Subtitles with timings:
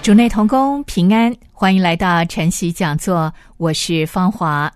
[0.00, 4.72] 主内同工平安，欢迎来到晨曦讲座，我是芳华。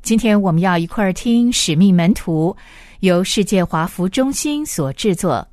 [0.00, 2.56] 今天我们要一块儿听《使命门徒》，
[3.00, 5.46] 由世界华服中心所制作。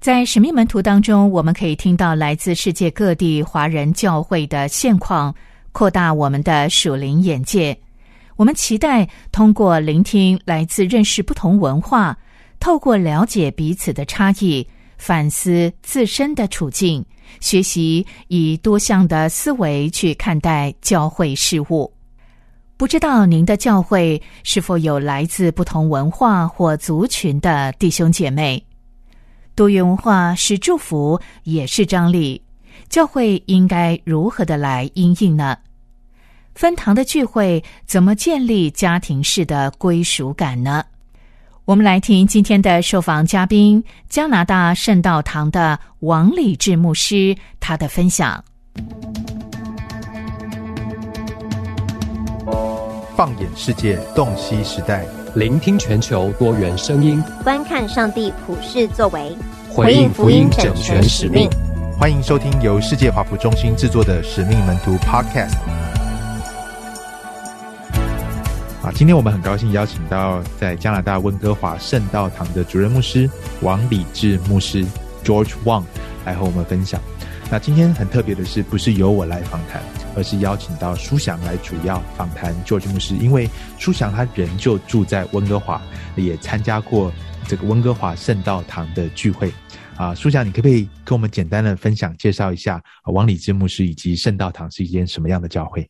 [0.00, 5.34] 在《使命门徒》当中，我们可以听到来自世界各地华人教会的现况，
[5.72, 7.76] 扩大我们的属灵眼界。
[8.36, 12.16] 我们期待通过聆听来自认识不同文化，
[12.58, 14.66] 透过了解彼此的差异，
[15.00, 17.04] 反思自身的处境。
[17.40, 21.90] 学习以多项的思维去看待教会事务。
[22.76, 28.62] 不知道您的教会是否有来自不同文化或族群的弟兄姐妹？
[29.54, 32.42] 多元文化是祝福，也是张力。
[32.88, 35.56] 教会应该如何的来应应呢？
[36.54, 40.84] 分堂的聚会怎么建立家庭式的归属感呢？
[41.70, 48.42] 我们来听今天的受访嘉宾加拿大圣道堂的王礼志牧师他的分享。
[53.14, 55.04] 放眼世界，洞悉时代，
[55.36, 59.32] 聆听全球多元声音，观看上帝普世作为，
[59.72, 61.48] 回应福音整全使命。
[61.96, 65.54] 欢迎收听由世界华福中心制作的《使命门徒》Podcast。
[68.94, 73.28] 今天我们很高兴邀请到在加拿大温哥华圣道堂的主任牧师
[73.62, 74.84] 王礼智牧师
[75.24, 75.84] George Wang
[76.26, 77.00] 来和我们分享。
[77.50, 79.82] 那今天很特别的是，不是由我来访谈，
[80.14, 85.80] 而是邀请到舒祥来主要访谈 George 牧师，因为舒翔他人就住在温哥华，
[86.16, 87.12] 也参加过
[87.46, 89.52] 这个温哥华圣道堂的聚会。
[89.96, 95.88] 啊，舒翔，你可不可以跟我们简单的分享介绍一下王礼智牧师以及圣道堂是一间什么样的教会？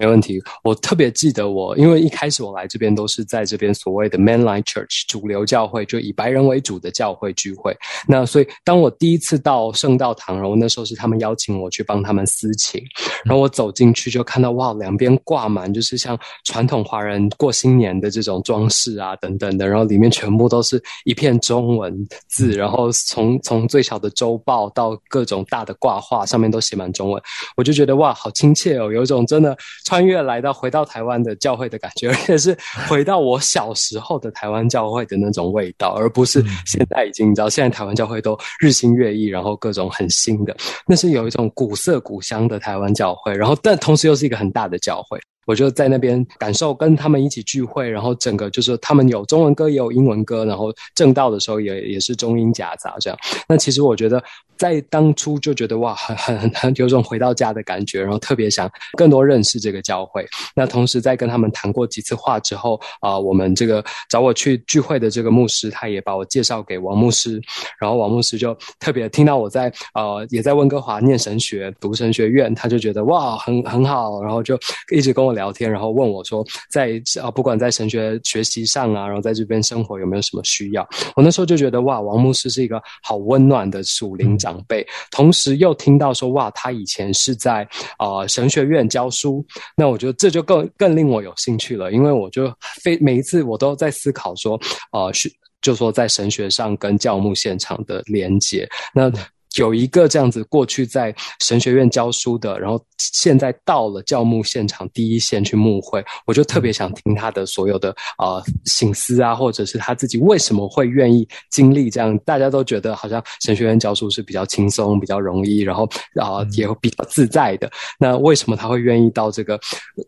[0.00, 7.76] 没问题，我特别记得我，因为一开始我来这边都是在这边所谓的 mainline church 主流教会，就以白人为主的教会聚会。
[8.08, 12.82] 那所以当我第一次到圣道堂，然后那时候是他们邀请我去帮他们司琴，
[13.26, 21.94] 然后我走进去就看到哇，两边挂满就是像传统华人过新年的这种装饰啊等等的，然后里面全部都是一片中文
[22.26, 27.22] 字，然后从从最小的周报到各种大的挂画上面都写满中文，
[27.54, 29.54] 我就觉得哇，好亲切哦，有一种真的。
[29.90, 32.56] 穿越来到回到台湾的教会的感觉， 而且是
[32.88, 40.56] 回到我小时候的台湾教会的那种味道，而不是现在已经你知道，现在台湾教会都日新月异，然后各种很新的，
[40.86, 45.18] 那是有一种古色古香的台湾教会，然后但同时又是一个很大的教会。
[45.46, 53.18] 我就在那边感受，跟他们一起聚会，然后整个就是他们有中文歌也有英文歌，然后正道的时候也也是中英夹杂这样。
[53.48, 54.22] 那其实我觉得
[54.60, 60.26] 在当初就觉得哇，很很很很有种回到家的感觉，然后特别想更多认识这个教会。
[60.54, 67.40] 那同时在跟他们谈过几次话之后啊，我们这个找我去聚会的这个牧师，他也把我介绍给王牧师，
[67.80, 74.58] 然后王牧师就特别听到我在呃也在温哥华念神学读神学院，他就觉得哇很很好，然后就
[74.90, 75.50] 一直跟我聊。
[75.52, 80.88] 天，然后问我说，在啊，不管在神学学习上啊，然后在这边生活有没有什么需要？
[81.14, 87.66] 我那时候就觉得哇，王牧师是一个好温暖的属灵长长辈，同时又听到说哇，他以前是在
[87.98, 89.46] 啊神学院教书，
[89.76, 92.52] 那我觉得这就更更令我有兴趣了，因为我就
[92.82, 95.30] 非每一次我都在思考说，啊，是
[95.62, 99.10] 就说在神学上跟教牧现场的连接，那。
[99.56, 112.16] 有一个这样子过去在神学院教书的，然后现在到了教牧现场第一线去牧会，我就特别想听他的所有的啊心思啊，或者是他自己为什么会愿意经历这样。
[112.18, 117.68] 大家都觉得好像神学院教书是比较轻松、比较容易，然后啊也比较自在的。
[117.98, 119.58] 那为什么他会愿意到这个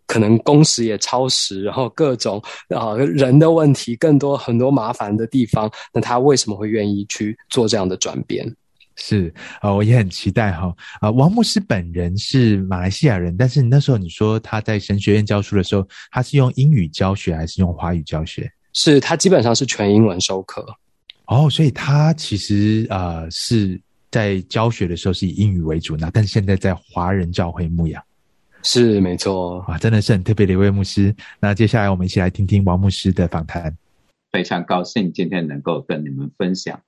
[0.06, 5.70] 可能工时也超时，然后各种啊人的问题更多很多麻烦的地方？
[5.92, 8.46] 那他为什么会愿意去做这样的转变？
[8.96, 11.10] 是啊，我也很期待哈啊。
[11.10, 18.50] 王牧师本人是马来西亚人，但是那时候你说他在神学院教书的时候，他是用英语教学还是用华语教学？
[18.72, 20.66] 是他基本上是全英文授课。
[21.26, 23.80] 哦，所以他其实啊是
[24.10, 28.02] 在教学的时候是以英语为主，那但是现在在华人教会牧养。
[28.64, 31.14] 是没错啊，真的是很特别的一位牧师。
[31.40, 33.76] 那接下来我们一起来听听王牧师的访谈。
[34.30, 36.80] 非常高兴今天能够跟你们分享。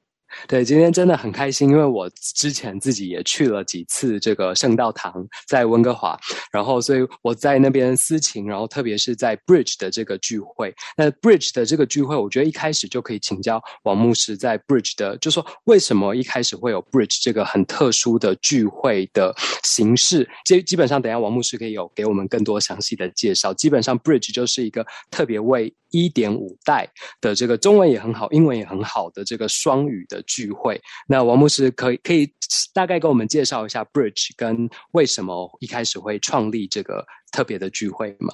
[0.46, 6.18] 对，今天真的很开心，因为我之前自己也去了几次这个圣道堂，在温哥华，
[6.52, 20.28] 然后所以我在那边私情，然后特别是在 Bridge 的这个聚会，那 Bridge 的这个聚会，我觉得一开始就可以请教王牧师在 Bridge 的，就说为什么一开始会有 Bridge 这个很特殊的聚会的形式？
[20.44, 23.52] 基基本上，等下王牧师可以有给我们更多详细的介绍。
[23.54, 26.88] 基本上 Bridge 就是一个特别为一点五代
[27.20, 30.80] 的这个中文也很好，英文也很好的这个双语的聚会。
[31.08, 32.32] 那王牧师可以可以
[32.72, 38.32] 大概给我们介绍一下 Bridge 跟为什么一开始会创立这个特别的聚会吗？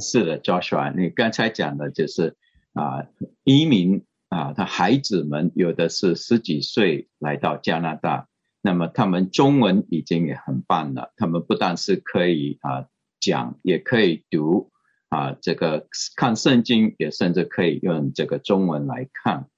[0.00, 2.36] 是的，Joshua，你刚才讲的就是
[2.74, 3.06] 啊，
[3.44, 8.28] 移民啊，他孩子们有的是十几岁来到加拿大，
[8.60, 12.86] 那么他们中文已经也很棒了，他们不但是可以啊
[13.20, 14.70] 讲，也可以读。
[15.08, 15.86] 啊，这个
[16.16, 19.48] 看圣经也甚至可以用这个中文来看，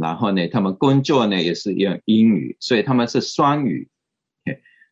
[0.00, 3.88] 然后呢，他们工作呢也是用英语，所以他们是双语，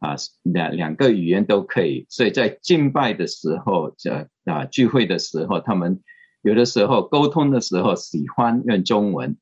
[0.00, 2.06] 啊，两两个语言都可以。
[2.08, 6.00] 所以在敬拜的时候，这啊聚会的时候，他们
[6.42, 9.36] 有的时候沟通的时候喜欢用中文，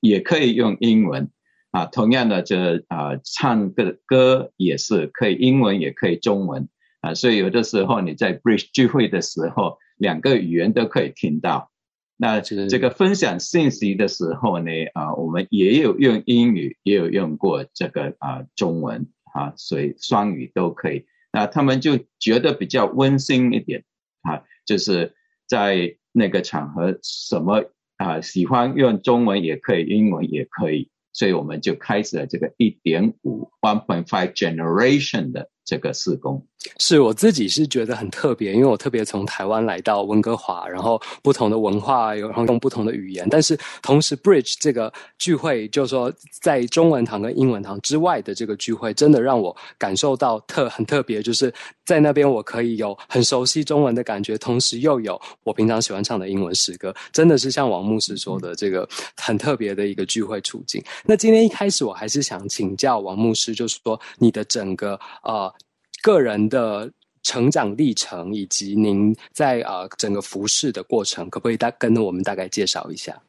[0.00, 1.30] 也可以用英文，
[1.70, 6.68] 啊，同样的这啊唱个歌也是可以英文也可以中文，
[7.00, 9.78] 啊，所以有的时候你在 Bridge 聚会的时候。
[9.98, 11.70] 两个语言都可以听到，
[12.18, 21.04] 那这个分享信息的时候呢，啊，我们也有用英语，也有用过这个啊中文啊，所以双语都可以。
[21.30, 23.84] 那他们就觉得比较温馨一点
[24.22, 25.14] 啊，就是
[25.46, 27.64] 在那个场合，什么
[27.98, 35.50] 啊喜欢用中文也可以，英文也可以，所以我们就开始了这个一点五 one point five generation 的。
[35.66, 36.40] 这个施工
[36.78, 51.52] 是我自己是觉得很特别，因为我特别从台湾来到温哥华，然后不同的文化，然后用不同的语言，但是同时 Bridge 这个聚会，就是说在中文堂跟英文堂之外的这个聚会，真的让我感受到特很特别，就是
[51.84, 60.82] 在那边我可以有很熟悉中文的感觉，同时又有我平常喜欢唱的英文诗歌，真的是像王牧师说的这个很特别的一个聚会处境。
[61.04, 65.52] 那今天一开始我还是想请教王牧师，就是说你的整个呃。
[66.06, 66.88] 个人的
[67.24, 73.20] 成长历程，以及您在啊整个服饰的过程，可不可以大跟我们大概介绍一下？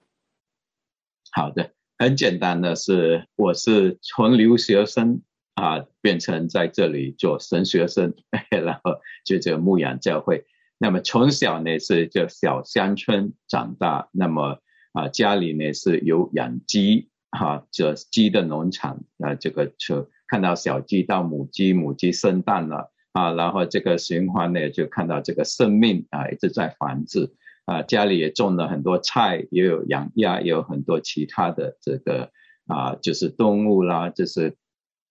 [1.32, 5.24] 好的，很简单的是，我是从留学生
[5.56, 8.14] 啊变成在这里做神学生，
[8.52, 10.46] 然后就这个牧羊教会。
[10.78, 14.60] 那么从小呢是就小乡村长大，那么
[14.94, 20.08] 啊家里呢是有养鸡哈，这鸡的农场啊这个车。
[20.28, 27.34] 看到小鸡到母鸡，母鸡生蛋了啊，然后这个循环呢，就看到这个生命啊一直在繁殖
[27.66, 32.32] 啊，家里也种了很多菜，也有养鸭，也有很多其他的这个
[32.68, 34.58] 啊，就是动物啦，就是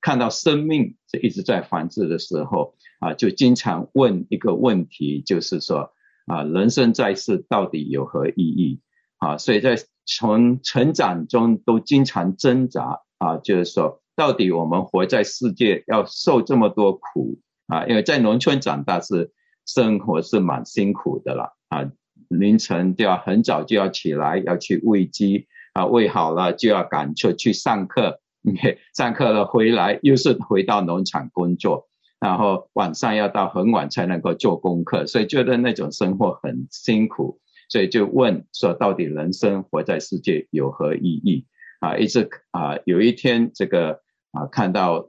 [0.02, 5.94] 看到生命是一直在繁殖的时候啊，就经常问一个问题，就是说
[6.26, 8.80] 啊，人生在世到底有何意义
[9.16, 9.38] 啊？
[9.38, 14.02] 所以在从成长中都经常挣扎啊，就是说。
[14.16, 17.84] 到底我们活在世界要受这么多苦啊？
[17.86, 19.30] 因为在农村长大是
[19.66, 21.84] 生活是蛮辛苦的了啊，
[22.28, 28.20] 凌晨就要很早就要起来要去喂鸡啊，喂好了就要赶出去上课，
[28.96, 31.86] 上课了回来又是回到农场工作，
[32.18, 41.44] 然后晚上要到很晚才能够做功课，所以觉得那种生活很辛苦，所以就问说到底人生活在世界有何意义
[41.80, 41.98] 啊？
[41.98, 44.00] 一直啊有一天这个。
[44.36, 45.08] 啊，看到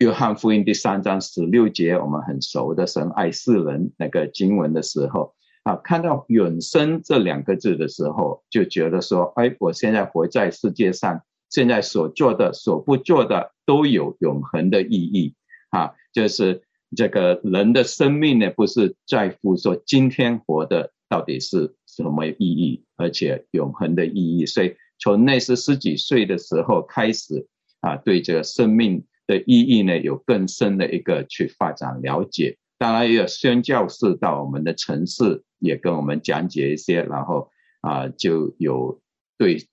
[0.00, 15.34] 约翰福音第三章十六节，我们很熟的神爱世人那个经文的时候，啊，看到永生这两个字的时候，就觉得说，哎，我现在活在世界上，现在所做的、所不做的都有永恒的意义
[15.70, 16.60] 啊，就是
[16.94, 24.44] 这个人的生命呢，不是在乎说今天活的到底是什么意义，而且永恒的意义。
[24.44, 27.48] 所以从那时十几岁的时候开始。
[27.86, 32.58] 啊，对这个生命的意义呢，有更深的一个去发展了解。
[32.78, 37.48] 当然，也有宣教士到我们的城市，也跟我们讲解一些，然后
[37.82, 39.00] 啊，就有
[39.38, 39.68] 对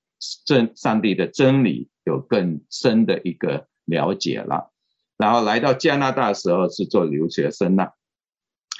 [0.45, 4.71] 真上帝的真理有更深的一个了解了。
[5.17, 7.93] 然后来到加拿大的时候是做留学生呐。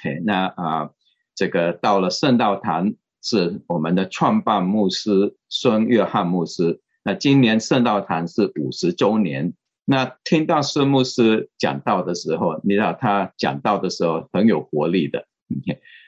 [0.03, 0.91] 嘿，那啊，
[1.33, 6.81] 这个到了圣道堂是我们的创办牧师孙约翰牧师。
[7.03, 9.53] 那今年圣道堂是五十周年。
[9.85, 15.27] 那听到孙牧师讲道的时候，你知道他讲道的时候很有活力的。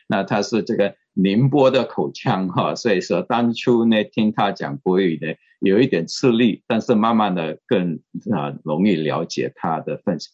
[0.07, 7.99] 那他是这个宁波的口腔哈，所以说当初呢听他讲国语呢有一点吃力，但是慢慢的更
[8.31, 10.29] 啊容易了解他的分析。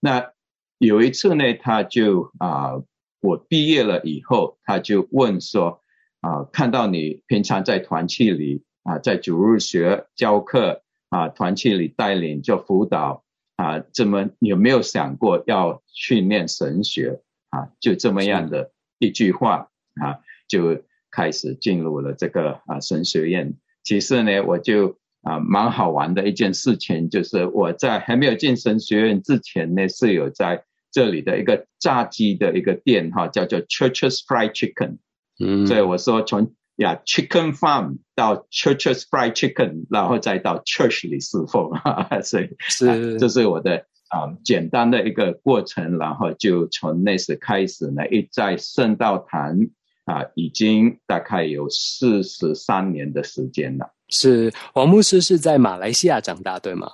[0.00, 0.30] 那
[0.78, 2.82] 有一次呢，他就啊
[3.20, 5.82] 我毕业了以后，他就问说
[6.22, 13.24] 啊看到你平常在团契里啊在主日学教课啊团契里带领做辅导
[13.56, 17.68] 啊，这么有没有想过要训练神学啊？
[17.80, 19.68] 就这么样的一句话。
[19.98, 23.54] 啊，就开始进入了这个啊神学院。
[23.82, 30.62] 其实呢，我就啊蛮好玩的一件事情，就是我在还没有进神学院之前呢，是有在
[30.92, 34.98] 这里的一个炸鸡的一个店哈，叫做 Churches Fried Chicken。
[35.38, 41.70] 嗯，所以我说从呀 Chicken Farm 到 Churches Fried Chicken，然后再到 Church 里侍奉，
[42.22, 49.58] 所以是这是我的啊简单的一个过程，然后就从那时开始呢，一在圣道堂。
[50.06, 53.92] 啊，已经大概有四十三年的时间了。
[54.08, 56.86] 是王牧师是在马来西亚长大，对吗？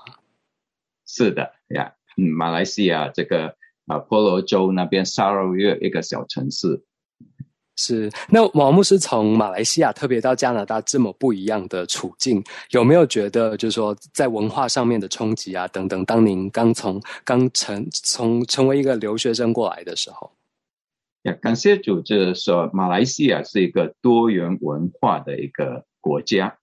[1.07, 3.55] 是的呀，嗯，马来西亚这个
[3.87, 6.83] 啊，婆罗洲那边沙捞越一个小城市。
[7.77, 16.05] 是那王牧师从马来西亚特别到加拿大这么不一样的处境，有没有觉得就是说在文化上面的冲击啊等等？
[16.05, 20.31] 当您刚从刚成从成为一个留学生过来的时候。
[21.23, 26.59] 呀，感谢主，就是说，马来西亚是一个多元文化的一个国家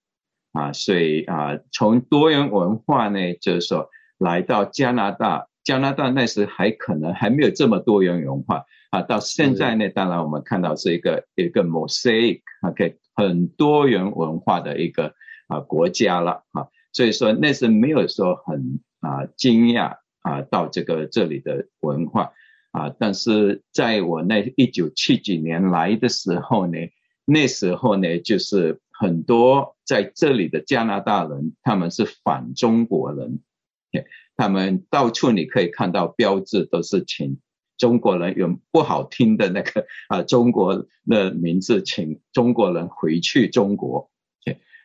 [0.52, 3.88] 啊，所以啊，从多元文化呢，就是说
[4.18, 15.14] 来到加拿大，加拿大那时还可能还没有这么多元文化啊，到现在呢，当然我们看到是一个一个 mosaic，OK，很多元文化的一个
[15.48, 22.32] 啊国家了啊，所以说那是没有说很啊惊讶啊，到这个这里的文化。
[22.72, 26.78] 啊，但是在我那一九七几年来的时候呢，
[27.24, 33.40] 那时候呢，就是很多在这里的加拿大人，他们是反中国人，
[34.36, 37.40] 他们到处你可以看到标志，都是请
[37.80, 44.10] 中国人用不好听的那个 啊中国的名字，请中国人回去中国，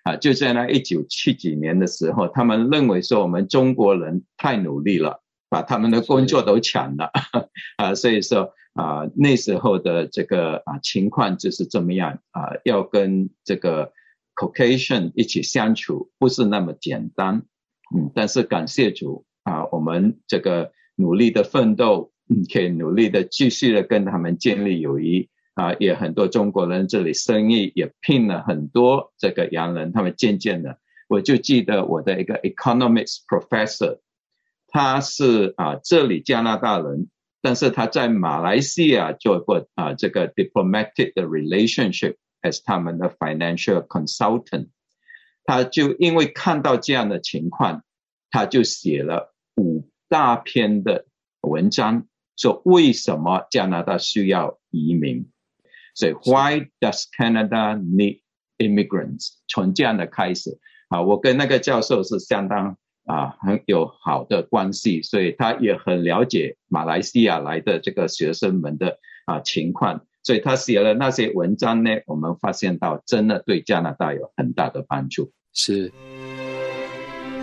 [0.03, 5.21] 啊，就在那一九七几年的时候，他们认为说我们中国人太努力了。
[5.47, 7.11] 把他们的工作都抢了
[7.77, 13.93] 啊，所以说啊，那时候的这个啊情况就是这么样啊，要跟这个
[14.35, 17.43] Caucasian 一起相处不是那么简单，
[17.95, 22.11] 嗯，但是感谢主啊，我们这个努力的奋斗，
[22.51, 34.00] 可以努力的继续的跟他们建立友谊啊，也很多中国人这里生意也聘了很多这个洋人，他们渐渐的，我就记得我的一个 economics professor。
[34.67, 37.10] 他是啊，这里加拿大人，
[37.41, 44.67] 但是他在马来西亚做过啊这个 diplomatic 的 relationship as 他们的 financial consultant。
[45.46, 47.84] 他就因为看到这样的情况，
[48.32, 51.05] 他就写了五大篇的
[51.41, 55.30] 文章，说为什么加拿大需要移民。
[55.94, 58.22] 所以 Why does Canada need
[58.58, 59.30] immigrants？
[59.48, 62.77] 从这样的开始啊，我跟那个教授是相当。
[63.08, 75.32] 啊，很有好的关系，所以他也很了解马来西亚来的这个学生们的啊情况，所以他写了那些文章呢，我们发现到真的对加拿大有很大的帮助。
[75.54, 75.92] 是，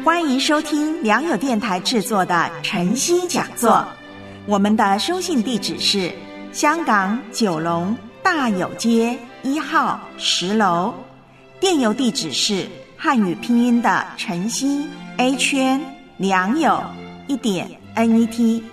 [0.05, 3.87] 欢迎收听良友电台制作的晨曦讲座，
[4.45, 6.11] 我们的收信地址是
[6.53, 10.93] 香港九龙大有街一号十楼，
[11.61, 14.89] 电邮地址是汉语拼音的晨曦。
[15.19, 15.81] A 圈
[16.17, 16.83] 良友
[17.29, 18.65] 一点 N E T，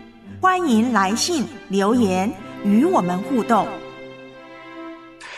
[0.41, 2.31] 欢迎来信留言
[2.63, 3.67] 与我们互动。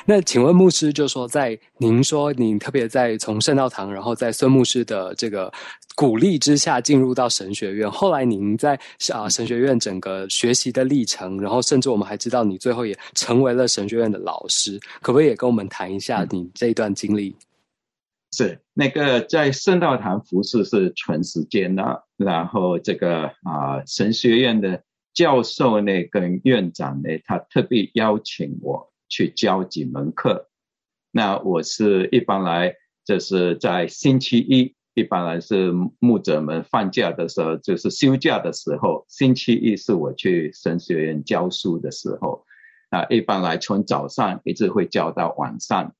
[0.05, 5.51] 那请问牧师，就说在您说您特别在从圣道堂，然后在孙牧师的这个
[5.95, 8.79] 鼓励之下进入到神学院，后来您在
[9.13, 17.35] 啊神学院整个学习的历程，然后甚至我们还知道你最后也成为了神学院的老师，可不可以也跟我们谈一下你这一段经历？
[18.33, 24.81] 是那个在圣道堂服侍是全时间的，然后这个啊神学院的
[25.13, 30.47] 教授呢跟院长呢，他特别邀请我去教几门课。
[31.11, 42.45] 那我是一般来就是在星期一，一般来是牧者们放假的时候，就是休假的时候，星期一是我去神学院教书的时候。
[42.89, 45.93] 啊，一般来从早上一直会教到晚上，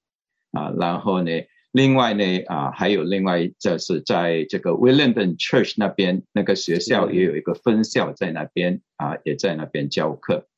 [0.52, 1.32] 啊，然后呢。
[1.74, 10.50] 另外呢，啊，还有另外就是在这个 Williamton Church 那边那个学校也有一个分校在那边啊，也在那边教课。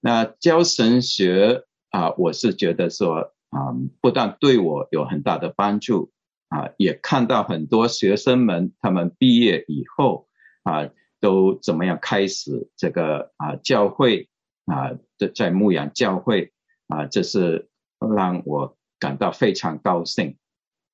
[0.00, 6.12] 那教神学啊，我是觉得说啊，不但对我有很大的帮助
[6.54, 10.28] 啊，也看到很多学生们他们毕业以后
[10.62, 10.88] 啊，
[11.20, 14.28] 都怎么样开始这个啊教会
[14.66, 16.52] 啊的在牧养教会
[16.86, 17.68] 啊，这是
[17.98, 20.36] 让我感到非常高兴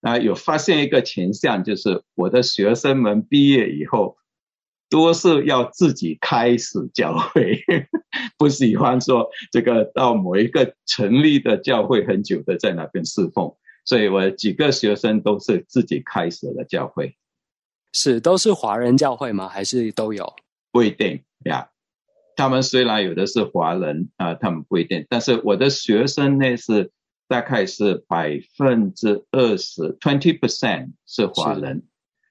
[0.01, 0.17] 啊。
[0.17, 4.17] 有发现一个现象，就是我的学生们毕业以后。
[4.93, 7.63] 多是要自己开始教会，
[8.37, 17.17] 不喜欢说这个到某一个成立的教会很久的在那边侍奉，所以我几个学生都是自己开始了教会。
[17.93, 19.49] 是都是华人教会吗？
[19.49, 20.33] 还是都有？
[20.71, 21.71] 不一定呀。
[22.37, 25.05] 他们虽然有的是华人啊，他们不一定。
[25.09, 26.93] 但是我的学生呢是
[27.27, 31.83] 大概是百分之二十，twenty percent 是华人。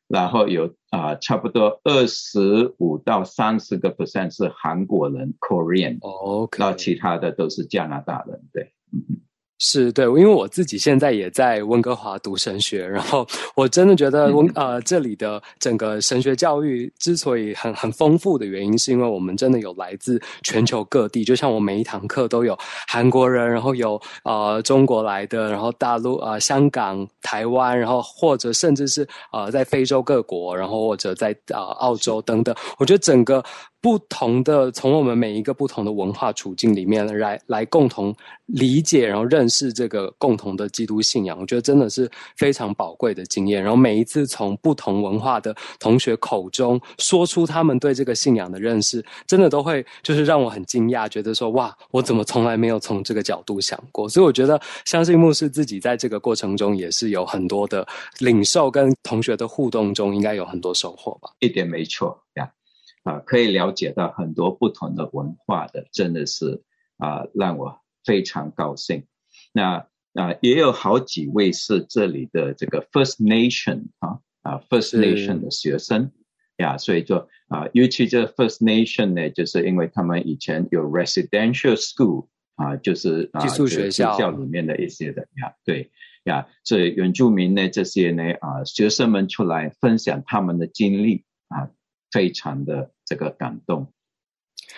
[0.07, 9.19] 然后有啊，差不多二十五到三十个 percent 是韩国人 Korean，OK，那其他的都是加拿大人，对，嗯。
[9.61, 33.43] 是对，因为我自己现在也在温哥华读神学，然后 我真的觉得温呃这里的整个神学教育之所以很很丰富的原因，是因为我们真的有来自全球各地，就像我每一堂课都有韩国人，然后有呃中国来的，然后大陆啊香港、台湾，然后或者甚至是呃在非洲各国，然后或者在啊澳洲等等，我觉得整个。
[33.81, 38.13] 不同的，从我们每一个不同的文化处境里面来来共同
[38.47, 43.61] 理解，然后认识这个共同的基督信仰，我觉得真的是非常宝贵的经验。
[43.61, 54.09] 然后每一次从不同文化的同学口中说出他们对这个信仰的认识，真的都会就是让我很惊讶，觉得说哇，我怎么从来没有从这个角度想过？
[54.09, 57.87] 所以我觉得，相信牧师自己在这个过程中也是有很多的
[58.19, 61.29] 领受，跟同学的互动中应该有很多收获吧？
[61.39, 62.51] 一点没错呀。
[63.03, 66.63] 啊，可以了解到很多不同的文化的，真的是
[66.97, 69.05] 啊，让我非常高兴。
[69.53, 76.11] 那啊，也有好几位是这里的这个 First Nation 啊啊 First Nation 的学生
[76.57, 85.89] 呀，所以就啊，尤其这 First Nation 呢，就是因为他们以前有 Residential School 啊，就是寄宿学校校里面的一些的呀，对
[86.25, 91.69] 呀，所以原住民呢这些呢啊，学生们出来分享他们的经历啊。
[92.11, 93.87] 非常的这个感动，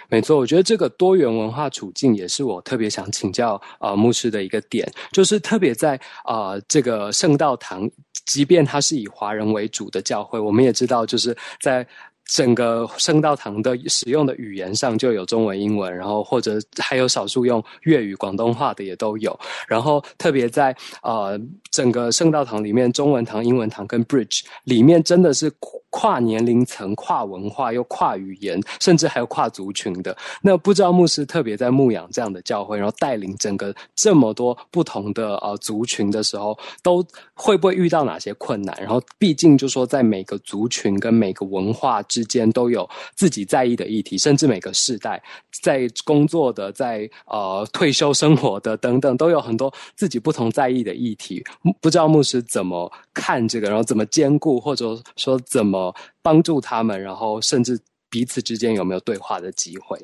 [0.10, 7.90] 没错，我觉得这个多元文化处境也是我特别想请教啊牧师的一个点，就是特别在啊这个圣道堂，
[8.26, 11.88] 即便它是以华人为主的教会，我们也知道就是在。
[12.26, 19.38] 整个圣道堂的使用的语言上就有中文、英文，然后或者还有少数用粤语、广东话的也都有。
[19.68, 21.40] 然后特别在呃
[21.72, 25.52] 整个圣道堂里面，中文堂、英文堂跟 Bridge 里面真的是
[25.90, 30.16] 跨年龄层、跨文化又跨语言，甚至还有跨族群的。
[30.42, 38.74] 那不知道牧师特别在牧养这样的教会，然后带领整个这么多不同的呃族群的时候，都会不会遇到哪些困难？
[38.80, 45.20] 然后毕竟就说在每个族群跟每个文化之之间都有自己在意的议题，甚至每个世代
[45.64, 51.44] 在工作的、在呃退休生活的等等，都有很多自己不同在意的议题。
[51.82, 59.98] 不知道牧师怎么看这个，然后怎么兼顾，或者说怎么帮助他们，然后甚至彼此之间有没有对话的机会？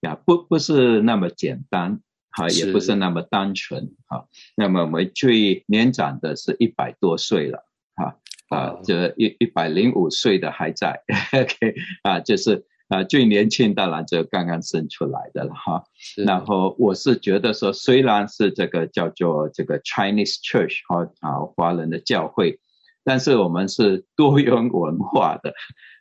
[0.00, 4.26] 呀，不不是那么简单，哈，也不是那么单纯，哈。
[4.56, 7.65] 那么我们最年长的是一百多岁了，哈。
[8.48, 15.82] 啊，这一一百零五岁的还在，OK，啊，就是啊，最年轻当然就刚刚生出来的了哈。
[16.24, 22.60] 然后我是觉得说，虽然是这个叫做这个 Chinese Church 哈啊华人的教会，
[23.02, 25.52] 但是我们是多元文化的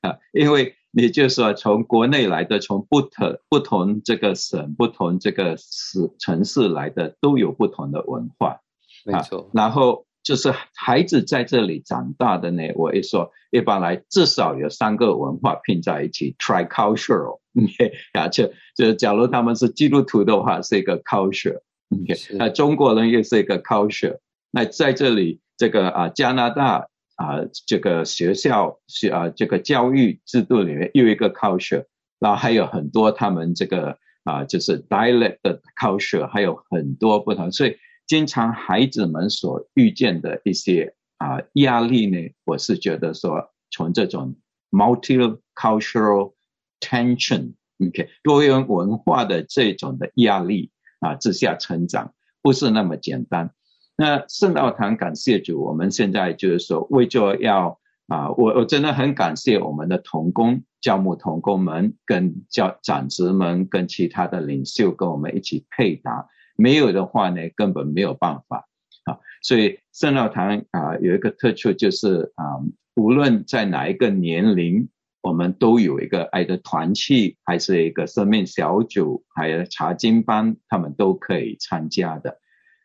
[0.02, 8.60] 啊，因为你就说从国内来的，从不同不同这个省、不同这个市城市来的，都有不同的文化，
[9.04, 9.50] 没错。
[9.52, 10.06] 然后。
[10.26, 17.40] 就是孩子在这里长大的呢，我一说，一般来至少有三个文化拼在一起，tricultural。
[17.56, 21.60] OK，啊，就就假如他们是基督徒的话，是一个 culture。
[21.92, 24.18] OK，那中国人又是一个 culture。
[24.50, 31.86] 那在这里，这个啊加拿大啊这个学校是啊这个教育制度里面又一个 culture，
[32.18, 37.78] 然后还有很多他们这个啊就是 dialect 的 culture，还有很多不同，所以。
[38.08, 44.36] 经常孩子们所遇见的一些啊压力呢，我是觉得说，从这种
[44.72, 46.34] multicultural
[46.80, 53.52] tension，OK，多元文化的这种的压力啊之下成长，不是那么简单。
[53.98, 66.28] 那圣道堂感谢主，我们现在就是说，为着要啊，我我真的很感谢我们的童工、教牧童工们，跟教长子们，跟其他的领袖跟我们一起配搭。
[66.56, 68.68] 没有的话呢，根本没有办法
[69.06, 69.20] 啊。
[69.42, 72.60] 所以圣道堂啊有一个特殊就是啊，
[72.96, 74.90] 无论在哪一个年龄，
[75.22, 82.40] 我们都有一个爱的团契，还是一个生命小组，还有查经班，他们都可以参加的。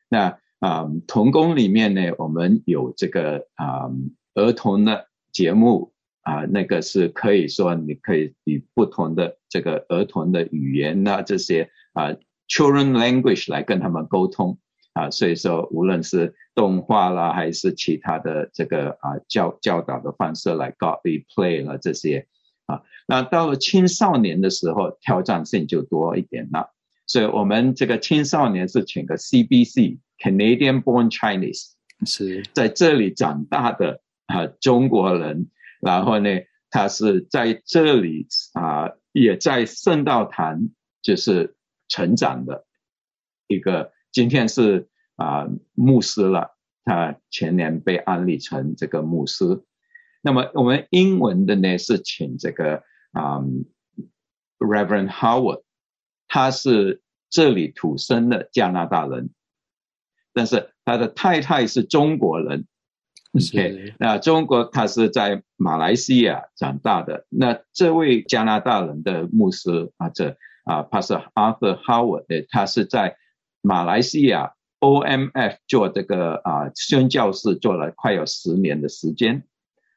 [0.09, 3.91] 那啊，童工里面呢，我们有这个啊
[4.35, 12.15] 儿童的节目啊，那个是可以说你可以以不同的这个儿童的语言呐这些啊
[12.51, 14.59] children language 来跟他们沟通。
[14.93, 22.27] 啊，所以说无论是动画啦，还是其他的这个啊教教导的方式来 be play 了这些。
[22.67, 26.75] 啊，那到了青少年的时候，挑战性就多一点了。
[27.07, 31.71] 所以我们这个青少年是请个 CBC Canadian Born Chinese
[32.05, 32.43] 是。
[32.53, 36.31] 在这里长大的啊中国人，然后呢，
[36.69, 40.69] 他是在这里啊也在圣道堂
[41.01, 41.55] 就是
[41.91, 42.65] 成长的
[43.47, 49.63] 一个，今天是啊牧师了，他前年被安利成这个牧师。
[50.23, 53.43] 那么我们英文的呢是请这个啊
[54.59, 55.65] Reverend Howard。
[56.33, 59.31] 他是这里土生的加拿大人，
[60.33, 62.69] 但是他的太太是中国人。
[63.33, 67.27] OK，那中国他是在马来西亚长大的。
[67.31, 70.37] 那这位加拿大人的牧师啊，这
[70.71, 73.17] 啊，他是 Arthur Howard，他是在
[73.61, 79.43] 马来西亚 OMF 做这个啊宣教士，做了快有十年的时间，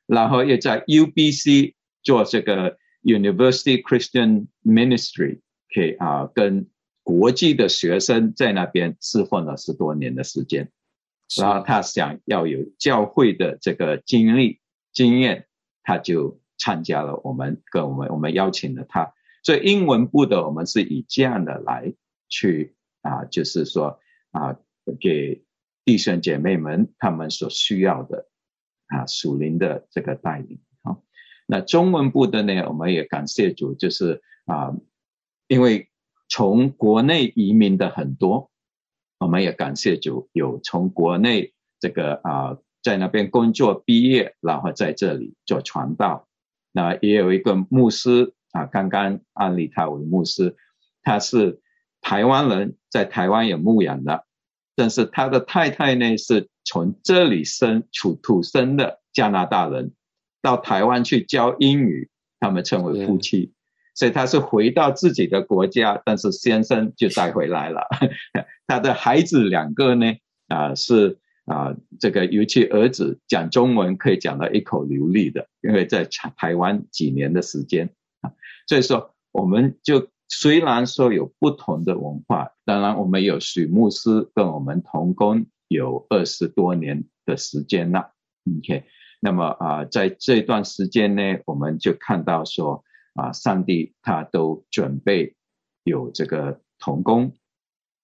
[0.07, 5.41] 然后又在 UBC 做这个 University Christian Ministry。
[5.73, 6.67] 可以啊，跟
[7.01, 10.69] 国际的学生在那边侍奉了十多年的时间，
[11.35, 14.59] 然后他想要有教会的这个经历
[14.91, 15.47] 经验，
[15.81, 21.93] 他就参加了我们跟我们我们邀请了他，所以英文部的我们是以这样的来
[22.29, 23.99] 去啊，就是说
[24.31, 24.57] 啊，
[24.99, 25.43] 给
[25.85, 28.27] 弟兄姐妹们他们所需要的
[28.87, 30.97] 啊属灵的这个带领啊，
[31.45, 34.73] 那中文部的呢，我们也感谢主，就是啊。
[35.49, 35.89] 因为
[36.29, 38.49] 从国内移民的很多，
[39.19, 46.27] 我们也感谢主有从国内这个啊在那边工作毕业，然后在这里做传道。
[46.71, 50.55] 那也有一个牧师啊，刚刚安利他为牧师，
[51.01, 51.59] 他是
[51.99, 54.25] 台湾人，在台湾有牧养的，
[54.75, 59.91] 但是他的太太呢是从这里生土土生的加拿大人，
[60.41, 63.51] 到台湾去教英语，他们称为夫妻。
[63.95, 67.87] 所以他是回到自己的国家，但是先生就带回来了。
[68.65, 70.15] 他的孩子两个呢，
[70.47, 78.02] 啊是啊这个尤其儿子讲中文可以讲到一口流利的，因为在台台湾几年的时间啊。
[78.67, 88.13] 所以说，我们就虽然说有不同的文化，当然我们有许牧师跟我们同工有二十多年的时间了。
[88.57, 88.85] OK，
[89.19, 92.83] 那么啊在这段时间呢，我们就看到说。
[93.15, 95.35] 啊，上帝他都准备
[95.83, 97.31] 有这个童工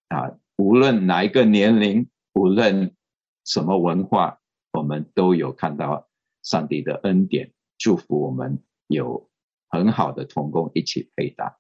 [0.08, 2.96] 啊，无论哪一个年龄，无论
[3.44, 4.40] 什么文化，
[4.72, 6.08] 我们都有看到
[6.44, 9.29] 上帝的恩典，祝福我们有
[9.70, 11.58] 很好的童工一起配搭。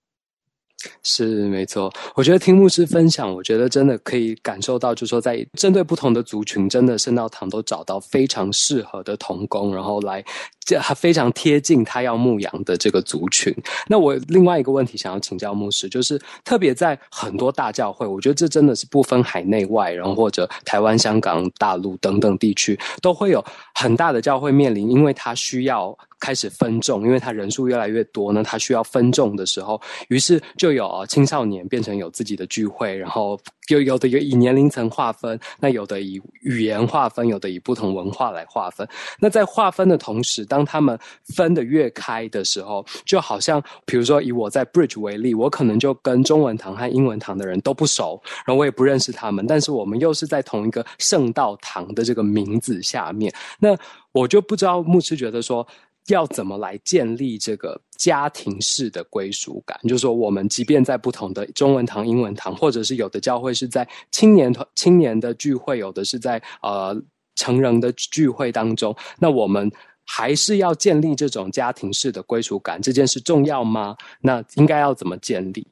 [1.03, 10.23] 是没错，我觉得听牧师分享，我觉得真的可以感受到，就是说在针对不同的族群，真的圣道堂都找到非常适合的童工，然后来
[10.69, 13.51] 这还非常贴近他要牧养的这个族群。
[13.87, 25.97] 那我另外一个问题想要请教牧师，就是特别在很多大教会，我觉得这真的是不分海内外，然后或者台湾、香港、大陆等等地区，都会有很大的教会面临，因为他需要。
[26.21, 29.79] 开始分众，因为他人数越来越多呢，他需要分众的时候，
[30.09, 38.87] 于是就有青少年变成有自己的聚会，然后有有的有以年龄层划分，那有的以语言划分，有的以不同文化来划分。
[39.19, 40.97] 那在划分的同时，当他们
[41.35, 53.77] 分的越开的时候，就好像比如说以我在 Bridge 为例，我可能就跟中文堂和英文堂的人都不熟，然后我也不认识他们，但是我们又是在同一个圣道堂的这个名字下面，那
[54.11, 55.65] 我就不知道牧师觉得说。
[56.13, 59.79] 要怎么来建立这个家庭式的归属感？
[59.83, 66.95] 就是说，我们即便在不同的中文堂、英文堂，或者是有的教会是在青年团、青年的聚会，有的是在呃
[67.35, 69.71] 成人的聚会当中，那我们
[70.05, 73.95] 还是要建立这种家庭式的归属感，这件事重要吗？
[74.21, 75.67] 那应该要怎么建立？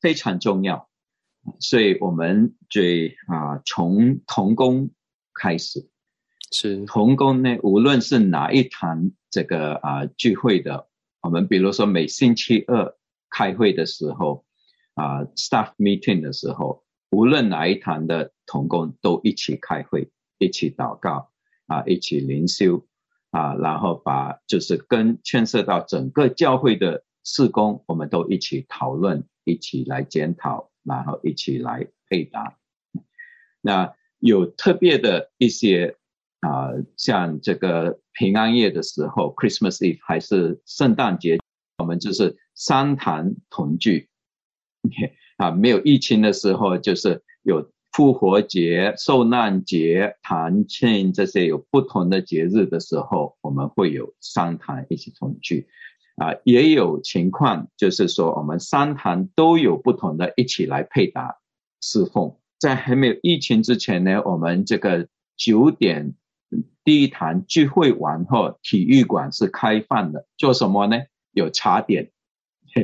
[0.00, 0.88] 非常重要，
[1.60, 4.90] 所以我们最啊从童工
[5.34, 5.88] 开始。
[6.52, 10.88] 是童工呢，无论是哪一堂这个啊聚会的，
[11.20, 12.96] 我们比如说每星期二
[13.28, 14.46] 开会的时候
[14.94, 21.30] 啊，staff meeting 的时候，无论哪一堂的同工都一起开会，一起祷告
[21.66, 22.86] 啊，一起灵修
[23.30, 32.56] 啊，然后把就是跟牵涉到整个教会的事工，我们都一起讨论，一起来检讨，然后一起来配搭。
[33.60, 35.98] 那有特别的一些
[36.46, 41.38] 啊，像这个平安夜的时候，Christmas Eve 还是圣诞节，
[41.78, 44.08] 我们就是三堂同聚。
[45.38, 55.66] 啊，没有疫情的时候，就是有复活节、受难节、弹庆这些有不同的节日的时候，我们会有三堂一起同聚。
[56.14, 61.36] 啊，也有情况就是说，我们三堂都有不同的一起来配搭
[61.82, 62.36] 侍奉。
[62.58, 66.14] 在还没有疫情之前呢，我们这个九点
[66.86, 70.96] 第一堂聚会完后，体育馆是开放的，做什么呢？
[71.32, 72.12] 有茶点。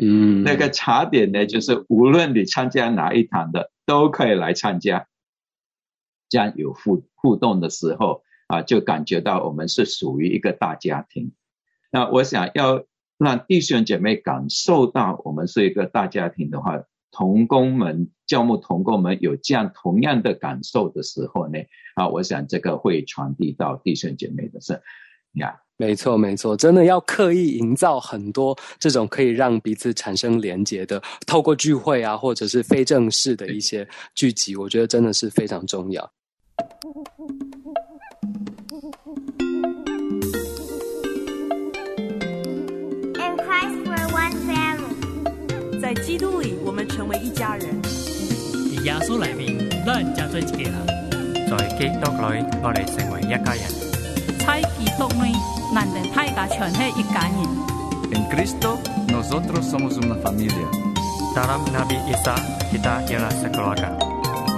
[0.00, 5.06] 嗯， 那个茶点呢，就是无论你参加哪一堂的，都可以来参加。
[6.28, 11.32] 这样有互互动的时候啊，就感觉到我们是属于一个大家庭。
[11.92, 12.84] 那我想要
[13.18, 16.82] 让弟兄姐妹感受到我们是一个大家庭的话，
[17.12, 21.58] 同工们、教牧同工们有这样同样的感受的时候呢，
[21.94, 24.80] 啊，我想这个会传递到弟兄姐妹的是
[25.34, 25.54] 呀。
[25.76, 36.08] 没错，没错，真的要刻意营造很多这种可以让彼此产生连结的，透过聚会啊，或者是非正式的一些聚集，我觉得真的是非常重要。
[45.80, 46.61] 在基督里，我们成为一
[47.34, 47.80] 家人。
[48.84, 50.74] 耶稣来临，咱加做一家人。
[51.48, 53.62] 在基督里，我哋成为一家人。
[54.46, 55.32] 在基督里。
[55.74, 57.32] 难得大家全是一家人。
[58.12, 58.76] En Cristo
[59.08, 60.68] nosotros somos una familia.
[61.34, 62.36] Dalam Nabi Isa
[62.68, 63.96] kita ialah sekeluarga.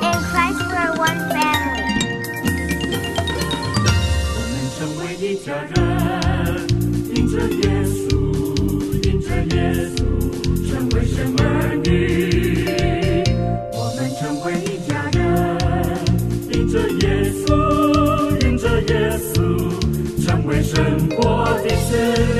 [0.02, 1.86] In Christ we're one family.
[4.34, 6.66] 我们成为一家人，
[7.14, 8.10] 因着耶稣，
[9.06, 10.02] 因着耶稣，
[10.66, 12.13] 成为神儿女。
[21.94, 22.33] still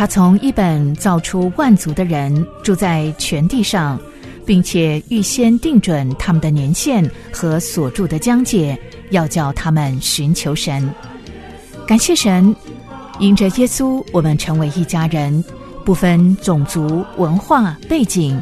[0.00, 4.00] 他从一本造出万族的人住在全地上，
[4.46, 10.90] 并且预先定准他们的年限和所住的疆界，要叫他们寻求神。
[11.86, 12.56] 感谢神，
[13.18, 15.44] 因着耶稣，我们成为一家人，
[15.84, 18.40] 不分种族、文化背景，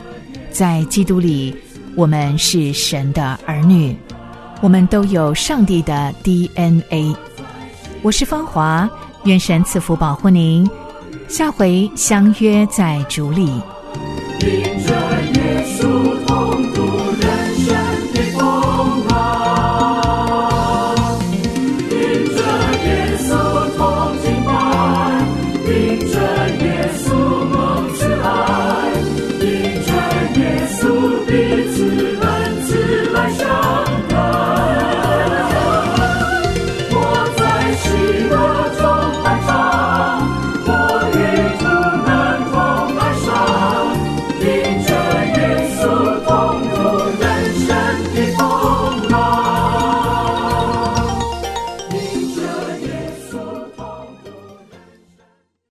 [0.52, 1.52] 在基督里，
[1.96, 3.96] 我们是神的儿女，
[4.60, 7.16] 我们都有上帝的 DNA。
[8.02, 8.88] 我是芳华，
[9.24, 10.64] 愿神赐福保护您。
[11.28, 13.52] 下回相约在竹里。